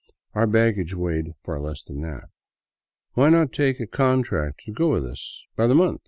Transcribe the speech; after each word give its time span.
Our 0.33 0.47
baggage 0.47 0.95
weighed 0.95 1.35
far 1.45 1.61
less 1.61 1.83
than 1.83 2.01
that. 2.01 2.29
Why 3.13 3.29
not 3.29 3.53
take 3.53 3.79
a 3.79 3.85
contract 3.85 4.61
to 4.65 4.71
go 4.71 4.89
with 4.89 5.05
us 5.05 5.43
by 5.55 5.67
the 5.67 5.75
month 5.75 5.99